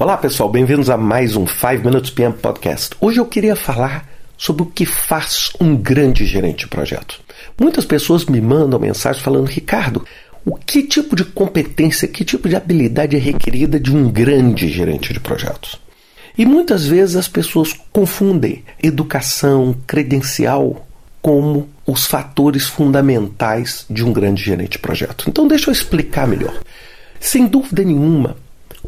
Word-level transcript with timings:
Olá 0.00 0.16
pessoal, 0.16 0.48
bem-vindos 0.48 0.88
a 0.88 0.96
mais 0.96 1.34
um 1.34 1.44
5 1.44 1.84
Minutes 1.84 2.10
PM 2.10 2.32
Podcast. 2.32 2.94
Hoje 3.00 3.18
eu 3.18 3.26
queria 3.26 3.56
falar 3.56 4.08
sobre 4.36 4.62
o 4.62 4.66
que 4.66 4.86
faz 4.86 5.50
um 5.60 5.76
grande 5.76 6.24
gerente 6.24 6.60
de 6.60 6.68
projeto. 6.68 7.20
Muitas 7.60 7.84
pessoas 7.84 8.24
me 8.24 8.40
mandam 8.40 8.78
mensagens 8.78 9.20
falando, 9.20 9.48
Ricardo, 9.48 10.04
o 10.46 10.54
que 10.54 10.84
tipo 10.84 11.16
de 11.16 11.24
competência, 11.24 12.06
que 12.06 12.24
tipo 12.24 12.48
de 12.48 12.54
habilidade 12.54 13.16
é 13.16 13.18
requerida 13.18 13.80
de 13.80 13.92
um 13.92 14.08
grande 14.08 14.68
gerente 14.68 15.12
de 15.12 15.18
projetos? 15.18 15.80
E 16.38 16.46
muitas 16.46 16.86
vezes 16.86 17.16
as 17.16 17.26
pessoas 17.26 17.74
confundem 17.92 18.62
educação, 18.80 19.74
credencial 19.84 20.86
como 21.20 21.68
os 21.84 22.06
fatores 22.06 22.68
fundamentais 22.68 23.84
de 23.90 24.04
um 24.04 24.12
grande 24.12 24.44
gerente 24.44 24.70
de 24.70 24.78
projeto. 24.78 25.24
Então 25.28 25.48
deixa 25.48 25.70
eu 25.70 25.72
explicar 25.72 26.28
melhor. 26.28 26.56
Sem 27.18 27.48
dúvida 27.48 27.82
nenhuma, 27.82 28.36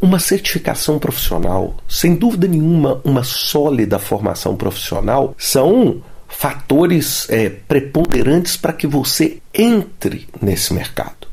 uma 0.00 0.18
certificação 0.18 0.98
profissional, 0.98 1.76
sem 1.88 2.14
dúvida 2.14 2.46
nenhuma, 2.46 3.00
uma 3.04 3.24
sólida 3.24 3.98
formação 3.98 4.56
profissional, 4.56 5.34
são 5.38 6.02
fatores 6.28 7.28
é, 7.28 7.48
preponderantes 7.48 8.56
para 8.56 8.72
que 8.72 8.86
você 8.86 9.38
entre 9.52 10.28
nesse 10.40 10.72
mercado. 10.72 11.28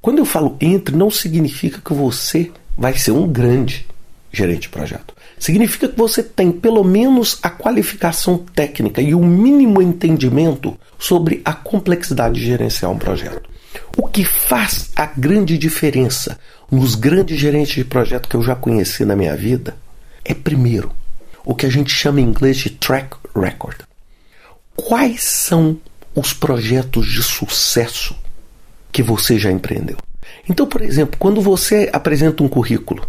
Quando 0.00 0.18
eu 0.18 0.24
falo 0.24 0.56
entre, 0.60 0.96
não 0.96 1.10
significa 1.10 1.80
que 1.80 1.92
você 1.92 2.50
vai 2.76 2.96
ser 2.96 3.10
um 3.10 3.26
grande 3.26 3.86
gerente 4.32 4.62
de 4.62 4.68
projeto. 4.68 5.14
Significa 5.38 5.88
que 5.88 5.96
você 5.96 6.22
tem 6.22 6.52
pelo 6.52 6.84
menos 6.84 7.38
a 7.42 7.50
qualificação 7.50 8.38
técnica 8.38 9.00
e 9.00 9.14
o 9.14 9.20
mínimo 9.20 9.82
entendimento 9.82 10.78
sobre 10.98 11.40
a 11.44 11.52
complexidade 11.52 12.40
de 12.40 12.46
gerenciar 12.46 12.90
um 12.90 12.98
projeto. 12.98 13.48
Que 14.18 14.24
faz 14.24 14.90
a 14.96 15.06
grande 15.06 15.56
diferença 15.56 16.40
nos 16.72 16.96
grandes 16.96 17.38
gerentes 17.38 17.76
de 17.76 17.84
projeto 17.84 18.28
que 18.28 18.34
eu 18.34 18.42
já 18.42 18.56
conheci 18.56 19.04
na 19.04 19.14
minha 19.14 19.36
vida 19.36 19.76
é, 20.24 20.34
primeiro, 20.34 20.90
o 21.44 21.54
que 21.54 21.64
a 21.64 21.70
gente 21.70 21.92
chama 21.92 22.20
em 22.20 22.24
inglês 22.24 22.56
de 22.56 22.70
track 22.70 23.16
record. 23.32 23.76
Quais 24.74 25.22
são 25.22 25.78
os 26.16 26.32
projetos 26.32 27.06
de 27.06 27.22
sucesso 27.22 28.16
que 28.90 29.04
você 29.04 29.38
já 29.38 29.52
empreendeu? 29.52 29.98
Então, 30.48 30.66
por 30.66 30.82
exemplo, 30.82 31.16
quando 31.16 31.40
você 31.40 31.88
apresenta 31.92 32.42
um 32.42 32.48
currículo, 32.48 33.06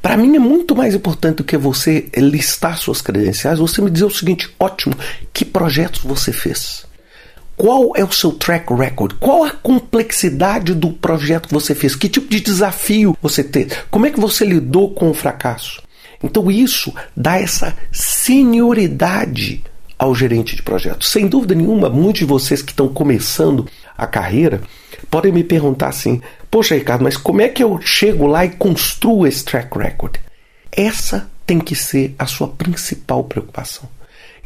para 0.00 0.16
mim 0.16 0.36
é 0.36 0.38
muito 0.38 0.74
mais 0.74 0.94
importante 0.94 1.36
do 1.36 1.44
que 1.44 1.58
você 1.58 2.08
listar 2.16 2.78
suas 2.78 3.02
credenciais, 3.02 3.58
você 3.58 3.82
me 3.82 3.90
dizer 3.90 4.06
o 4.06 4.10
seguinte: 4.10 4.48
ótimo, 4.58 4.94
que 5.34 5.44
projetos 5.44 6.00
você 6.00 6.32
fez? 6.32 6.88
Qual 7.60 7.92
é 7.94 8.02
o 8.02 8.10
seu 8.10 8.32
track 8.32 8.72
record? 8.72 9.18
Qual 9.20 9.44
a 9.44 9.50
complexidade 9.50 10.72
do 10.72 10.94
projeto 10.94 11.48
que 11.48 11.52
você 11.52 11.74
fez? 11.74 11.94
Que 11.94 12.08
tipo 12.08 12.30
de 12.30 12.40
desafio 12.40 13.14
você 13.20 13.44
teve? 13.44 13.76
Como 13.90 14.06
é 14.06 14.10
que 14.10 14.18
você 14.18 14.46
lidou 14.46 14.94
com 14.94 15.10
o 15.10 15.14
fracasso? 15.14 15.82
Então 16.24 16.50
isso 16.50 16.90
dá 17.14 17.36
essa 17.36 17.76
senioridade 17.92 19.62
ao 19.98 20.14
gerente 20.14 20.56
de 20.56 20.62
projeto. 20.62 21.04
Sem 21.04 21.28
dúvida 21.28 21.54
nenhuma, 21.54 21.90
muitos 21.90 22.20
de 22.20 22.24
vocês 22.24 22.62
que 22.62 22.70
estão 22.72 22.88
começando 22.88 23.68
a 23.94 24.06
carreira 24.06 24.62
podem 25.10 25.30
me 25.30 25.44
perguntar 25.44 25.88
assim: 25.88 26.22
Poxa, 26.50 26.74
Ricardo, 26.74 27.04
mas 27.04 27.18
como 27.18 27.42
é 27.42 27.48
que 27.50 27.62
eu 27.62 27.78
chego 27.82 28.26
lá 28.26 28.42
e 28.42 28.52
construo 28.52 29.26
esse 29.26 29.44
track 29.44 29.78
record? 29.78 30.16
Essa 30.72 31.30
tem 31.44 31.58
que 31.58 31.74
ser 31.74 32.14
a 32.18 32.24
sua 32.24 32.48
principal 32.48 33.22
preocupação. 33.22 33.86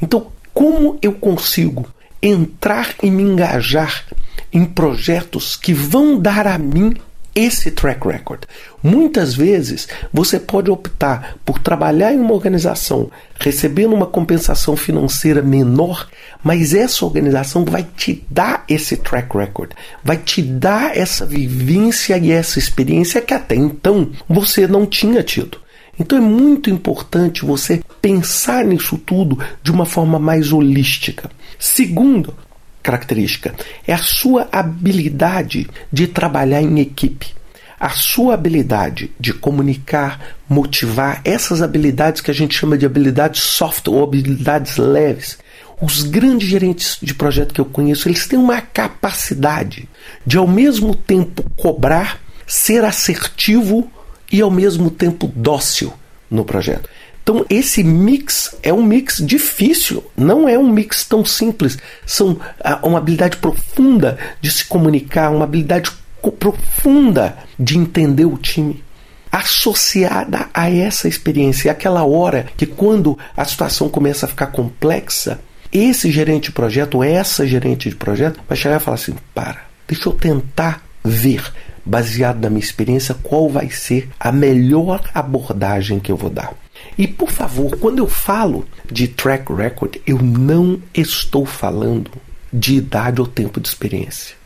Então, 0.03 0.33
como 0.53 0.99
eu 1.01 1.13
consigo 1.13 1.87
entrar 2.27 2.95
e 3.03 3.11
me 3.11 3.23
engajar 3.23 4.05
em 4.53 4.65
projetos 4.65 5.57
que 5.57 5.75
vão 5.75 6.19
dar 6.19 6.47
a 6.47 6.57
mim 6.59 6.95
esse 7.35 7.71
track 7.71 8.07
record. 8.07 8.45
Muitas 8.83 9.35
vezes 9.35 9.89
você 10.13 10.39
pode 10.39 10.71
optar 10.71 11.37
por 11.45 11.59
trabalhar 11.59 12.15
em 12.15 12.19
uma 12.19 12.33
organização 12.33 13.11
recebendo 13.41 13.93
uma 13.93 14.07
compensação 14.07 14.77
financeira 14.77 15.43
menor, 15.43 16.09
mas 16.43 16.73
essa 16.73 17.05
organização 17.05 17.65
vai 17.65 17.85
te 17.97 18.25
dar 18.31 18.65
esse 18.69 18.97
track 18.97 19.37
record, 19.37 19.73
vai 20.03 20.17
te 20.17 20.41
dar 20.41 20.97
essa 20.97 21.27
vivência 21.27 22.17
e 22.17 22.31
essa 22.31 22.59
experiência 22.59 23.21
que 23.21 23.35
até 23.35 23.57
então 23.57 24.11
você 24.29 24.69
não 24.69 24.87
tinha 24.87 25.23
tido. 25.23 25.59
Então 25.99 26.19
é 26.19 26.21
muito 26.21 26.71
importante 26.71 27.45
você 27.45 27.83
pensar 28.01 28.65
nisso 28.65 28.99
tudo 28.99 29.39
de 29.63 29.71
uma 29.71 29.87
forma 29.87 30.19
mais 30.19 30.53
holística. 30.53 31.31
Segundo 31.59 32.35
característica 32.83 33.55
é 33.87 33.95
a 33.95 33.99
sua 33.99 34.47
habilidade 34.53 35.69
de 35.91 36.07
trabalhar 36.07 36.61
em 36.61 36.81
equipe. 36.81 37.35
A 37.81 37.91
sua 37.91 38.35
habilidade 38.35 39.11
de 39.19 39.33
comunicar, 39.33 40.37
motivar, 40.49 41.21
essas 41.25 41.61
habilidades 41.61 42.21
que 42.21 42.31
a 42.31 42.35
gente 42.35 42.55
chama 42.55 42.79
de 42.79 42.87
habilidades 42.87 43.43
soft 43.43 43.89
ou 43.89 44.03
habilidades 44.03 44.77
leves. 44.77 45.39
Os 45.81 46.03
grandes 46.03 46.49
gerentes 46.49 46.99
de 47.03 47.15
projeto 47.15 47.53
que 47.53 47.61
eu 47.61 47.65
conheço, 47.65 48.09
eles 48.09 48.27
têm 48.27 48.39
uma 48.39 48.61
capacidade 48.61 49.89
de 50.25 50.37
ao 50.37 50.47
mesmo 50.47 50.95
tempo 50.95 51.45
cobrar, 51.57 52.21
ser 52.47 52.85
assertivo 52.85 53.91
e 54.31 54.41
ao 54.41 54.51
mesmo 54.51 54.91
tempo 54.91 55.31
dócil 55.35 55.93
no 56.31 56.45
projeto. 56.45 56.89
Então 57.25 57.45
esse 57.49 57.83
mix 57.83 58.55
é 58.63 58.71
um 58.71 58.83
mix 58.83 59.17
difícil, 59.17 60.05
não 60.15 60.47
é 60.47 60.59
um 60.59 60.69
mix 60.69 61.05
tão 61.05 61.25
simples. 61.25 61.79
São 62.05 62.39
ah, 62.63 62.79
uma 62.83 62.99
habilidade 62.99 63.39
profunda 63.39 64.19
de 64.43 64.51
se 64.51 64.67
comunicar, 64.67 65.31
uma 65.31 65.45
habilidade 65.45 65.91
profunda 66.39 67.39
de 67.59 67.79
entender 67.79 68.27
o 68.27 68.37
time 68.37 68.85
associada 69.33 70.51
a 70.53 70.71
essa 70.71 71.09
experiência. 71.09 71.71
É 71.71 71.73
aquela 71.73 72.05
hora 72.05 72.47
que 72.59 72.67
quando 72.67 73.19
a 73.35 73.45
situação 73.47 73.89
começa 73.89 74.27
a 74.27 74.29
ficar 74.29 74.49
complexa, 74.49 75.41
esse 75.73 76.11
gerente 76.11 76.45
de 76.45 76.53
projeto, 76.53 77.03
essa 77.03 77.47
gerente 77.47 77.89
de 77.89 77.97
projeto, 77.97 78.39
vai 78.47 78.57
chegar 78.57 78.77
e 78.77 78.85
falar 78.85 78.97
assim: 78.97 79.15
para, 79.35 79.63
deixa 79.89 80.11
eu 80.11 80.13
tentar 80.13 80.83
ver 81.03 81.43
baseado 81.83 82.43
na 82.43 82.51
minha 82.51 82.61
experiência, 82.61 83.15
qual 83.15 83.49
vai 83.49 83.71
ser 83.71 84.11
a 84.21 84.31
melhor 84.31 85.03
abordagem 85.15 85.99
que 85.99 86.13
eu 86.13 86.17
vou 86.17 86.31
dar. 86.31 86.53
E 86.97 87.07
por 87.07 87.31
favor, 87.31 87.77
quando 87.77 87.99
eu 87.99 88.07
falo 88.07 88.67
de 88.91 89.09
track 89.09 89.53
record, 89.53 89.97
eu 90.07 90.19
não 90.19 90.81
estou 90.95 91.45
falando 91.45 92.11
de 92.53 92.77
idade 92.77 93.21
ou 93.21 93.27
tempo 93.27 93.61
de 93.61 93.69
experiência. 93.69 94.37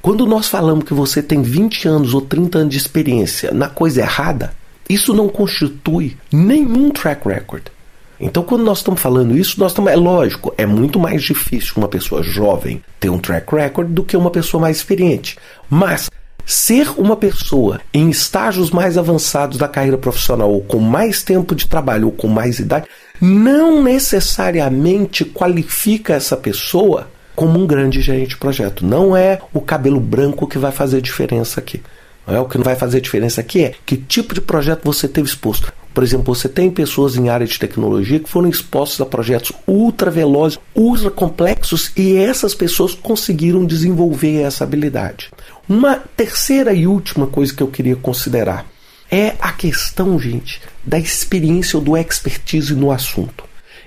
Quando 0.00 0.26
nós 0.26 0.48
falamos 0.48 0.84
que 0.84 0.94
você 0.94 1.22
tem 1.22 1.42
20 1.42 1.88
anos 1.88 2.14
ou 2.14 2.20
30 2.20 2.58
anos 2.58 2.72
de 2.72 2.78
experiência 2.78 3.50
na 3.52 3.68
coisa 3.68 4.02
errada, 4.02 4.54
isso 4.88 5.14
não 5.14 5.28
constitui 5.28 6.16
nenhum 6.30 6.90
track 6.90 7.26
record. 7.26 7.62
Então, 8.20 8.42
quando 8.42 8.64
nós 8.64 8.78
estamos 8.78 9.00
falando 9.00 9.36
isso, 9.36 9.58
nós 9.58 9.72
estamos, 9.72 9.90
é 9.90 9.96
lógico, 9.96 10.54
é 10.56 10.64
muito 10.64 10.98
mais 10.98 11.22
difícil 11.22 11.74
uma 11.76 11.88
pessoa 11.88 12.22
jovem 12.22 12.82
ter 13.00 13.10
um 13.10 13.18
track 13.18 13.54
record 13.54 13.88
do 13.88 14.04
que 14.04 14.16
uma 14.16 14.30
pessoa 14.30 14.60
mais 14.60 14.76
experiente. 14.76 15.36
Mas 15.68 16.08
Ser 16.46 16.90
uma 16.98 17.16
pessoa 17.16 17.80
em 17.92 18.10
estágios 18.10 18.70
mais 18.70 18.98
avançados 18.98 19.56
da 19.56 19.66
carreira 19.66 19.96
profissional, 19.96 20.50
ou 20.50 20.60
com 20.60 20.78
mais 20.78 21.22
tempo 21.22 21.54
de 21.54 21.66
trabalho, 21.66 22.06
ou 22.06 22.12
com 22.12 22.28
mais 22.28 22.58
idade, 22.58 22.86
não 23.20 23.82
necessariamente 23.82 25.24
qualifica 25.24 26.14
essa 26.14 26.36
pessoa 26.36 27.08
como 27.34 27.58
um 27.58 27.66
grande 27.66 28.00
gerente 28.00 28.30
de 28.30 28.36
projeto. 28.36 28.84
Não 28.84 29.16
é 29.16 29.40
o 29.52 29.60
cabelo 29.60 30.00
branco 30.00 30.46
que 30.46 30.58
vai 30.58 30.70
fazer 30.70 31.00
diferença 31.00 31.60
aqui. 31.60 31.80
É 32.26 32.38
o 32.40 32.46
que 32.46 32.56
não 32.56 32.64
vai 32.64 32.74
fazer 32.74 33.00
diferença 33.00 33.40
aqui 33.40 33.64
é 33.64 33.74
que 33.84 33.96
tipo 33.96 34.34
de 34.34 34.40
projeto 34.40 34.82
você 34.84 35.06
teve 35.06 35.28
exposto. 35.28 35.72
Por 35.92 36.02
exemplo, 36.02 36.34
você 36.34 36.48
tem 36.48 36.70
pessoas 36.70 37.16
em 37.16 37.28
área 37.28 37.46
de 37.46 37.58
tecnologia 37.58 38.18
que 38.18 38.28
foram 38.28 38.48
expostas 38.48 39.00
a 39.00 39.06
projetos 39.06 39.52
ultra 39.66 40.10
velozes, 40.10 40.58
ultra 40.74 41.10
complexos 41.10 41.92
e 41.96 42.16
essas 42.16 42.54
pessoas 42.54 42.94
conseguiram 42.94 43.64
desenvolver 43.64 44.40
essa 44.40 44.64
habilidade. 44.64 45.30
Uma 45.68 45.96
terceira 45.96 46.74
e 46.74 46.86
última 46.86 47.26
coisa 47.26 47.54
que 47.54 47.62
eu 47.62 47.68
queria 47.68 47.96
considerar 47.96 48.66
é 49.10 49.34
a 49.40 49.52
questão, 49.52 50.18
gente, 50.18 50.60
da 50.84 50.98
experiência 50.98 51.78
ou 51.78 51.84
do 51.84 51.96
expertise 51.96 52.74
no 52.74 52.90
assunto. 52.90 53.44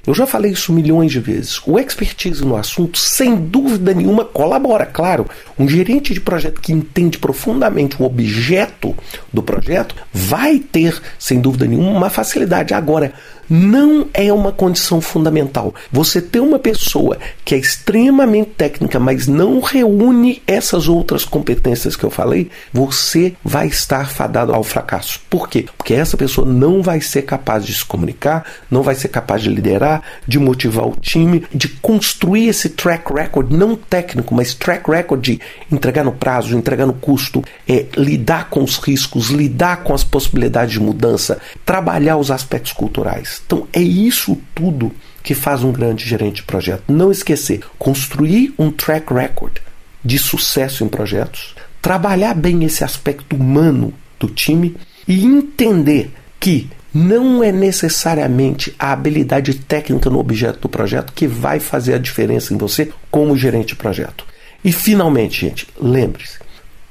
Eu 0.07 0.13
já 0.13 0.25
falei 0.25 0.51
isso 0.51 0.71
milhões 0.71 1.12
de 1.12 1.19
vezes. 1.19 1.62
O 1.68 1.77
expertise 1.77 2.42
no 2.44 2.56
assunto, 2.56 2.98
sem 2.98 3.36
dúvida 3.36 3.94
nenhuma, 3.94 4.24
colabora. 4.24 4.86
Claro, 4.86 5.27
um 5.59 5.68
gerente 5.68 6.13
de 6.13 6.21
projeto 6.21 6.62
que 6.62 6.71
entende 6.71 7.18
profundamente 7.18 8.01
o 8.01 8.06
objeto 8.06 8.95
do 9.33 9.44
projeto 9.44 9.94
vai 10.13 10.59
ter, 10.59 11.01
sem 11.19 11.42
dúvida 11.42 11.65
nenhuma, 11.65 11.92
uma 11.92 12.09
facilidade. 12.09 12.74
Agora, 12.74 13.13
não 13.50 14.07
é 14.13 14.31
uma 14.31 14.51
condição 14.51 15.00
fundamental. 15.00 15.74
Você 15.92 16.21
ter 16.21 16.39
uma 16.39 16.59
pessoa 16.59 17.18
que 17.45 17.56
é 17.56 17.57
extremamente 17.57 18.51
técnica, 18.51 19.00
mas 19.00 19.27
não 19.27 19.59
reúne 19.59 20.42
essas 20.45 20.88
outras 20.88 21.24
competências 21.24 21.95
que 21.95 22.04
eu 22.04 22.09
falei, 22.09 22.50
você 22.74 23.33
vai 23.44 23.68
estar 23.68 24.09
fadado 24.09 24.54
ao 24.54 24.63
fracasso. 24.63 25.21
Por 25.30 25.48
quê? 25.50 25.65
Porque 25.77 25.94
essa 25.94 26.18
pessoa 26.18 26.48
não 26.48 26.81
vai 26.81 27.00
ser 27.01 27.24
capaz 27.24 27.65
de 27.65 27.74
se 27.74 27.86
comunicar, 27.86 28.45
não 28.69 28.81
vai 28.81 28.95
ser 28.95 29.07
capaz 29.07 29.42
de 29.42 29.50
liderar, 29.50 29.96
de 30.27 30.39
motivar 30.39 30.88
o 30.88 30.95
time, 30.99 31.44
de 31.53 31.67
construir 31.67 32.47
esse 32.47 32.69
track 32.69 33.13
record, 33.13 33.51
não 33.51 33.75
técnico, 33.75 34.33
mas 34.33 34.53
track 34.53 34.89
record 34.89 35.21
de 35.21 35.41
entregar 35.71 36.03
no 36.03 36.11
prazo, 36.11 36.57
entregar 36.57 36.85
no 36.85 36.94
custo, 36.94 37.44
é, 37.67 37.85
lidar 37.95 38.49
com 38.49 38.63
os 38.63 38.77
riscos, 38.77 39.29
lidar 39.29 39.83
com 39.83 39.94
as 39.94 40.03
possibilidades 40.03 40.73
de 40.73 40.79
mudança, 40.79 41.39
trabalhar 41.65 42.17
os 42.17 42.31
aspectos 42.31 42.73
culturais. 42.73 43.41
Então 43.45 43.67
é 43.73 43.81
isso 43.81 44.38
tudo 44.53 44.91
que 45.23 45.33
faz 45.33 45.63
um 45.63 45.71
grande 45.71 46.05
gerente 46.05 46.38
de 46.38 46.44
projeto. 46.44 46.83
Não 46.88 47.11
esquecer, 47.11 47.61
construir 47.77 48.53
um 48.57 48.71
track 48.71 49.13
record 49.13 49.57
de 50.03 50.17
sucesso 50.17 50.83
em 50.83 50.88
projetos, 50.88 51.53
trabalhar 51.81 52.33
bem 52.33 52.63
esse 52.63 52.83
aspecto 52.83 53.35
humano 53.35 53.94
do 54.19 54.29
time 54.29 54.75
e 55.07 55.25
entender 55.25 56.11
que 56.39 56.69
não 56.97 57.44
é 57.44 57.51
necessariamente 57.51 58.75
a 58.79 58.91
habilidade 58.91 59.53
técnica 59.53 60.09
no 60.09 60.19
objeto 60.19 60.61
do 60.61 60.69
projeto 60.69 61.13
que 61.13 61.27
vai 61.27 61.59
fazer 61.59 61.94
a 61.94 61.99
diferença 61.99 62.53
em 62.53 62.57
você 62.57 62.91
como 63.11 63.38
gerente 63.38 63.69
de 63.69 63.75
projeto. 63.75 64.25
E 64.63 64.71
finalmente, 64.71 65.41
gente, 65.41 65.67
lembre-se: 65.79 66.39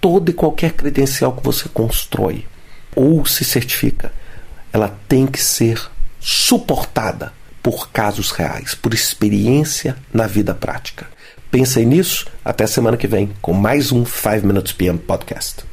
toda 0.00 0.30
e 0.30 0.34
qualquer 0.34 0.72
credencial 0.72 1.32
que 1.32 1.42
você 1.42 1.68
constrói 1.68 2.44
ou 2.94 3.26
se 3.26 3.44
certifica, 3.44 4.12
ela 4.72 4.96
tem 5.08 5.26
que 5.26 5.42
ser 5.42 5.80
suportada 6.20 7.32
por 7.60 7.90
casos 7.90 8.30
reais, 8.30 8.76
por 8.76 8.94
experiência 8.94 9.96
na 10.14 10.28
vida 10.28 10.54
prática. 10.54 11.06
Pensem 11.50 11.84
nisso. 11.84 12.26
Até 12.44 12.66
semana 12.66 12.96
que 12.96 13.08
vem 13.08 13.30
com 13.42 13.52
mais 13.52 13.90
um 13.90 14.06
5 14.06 14.46
Minutes 14.46 14.72
PM 14.72 14.98
Podcast. 14.98 15.64